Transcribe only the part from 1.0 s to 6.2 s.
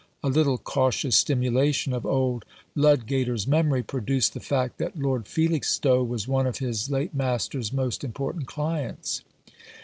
stimulation of old Ludgater's memory produced the fact that Lord Felixstowe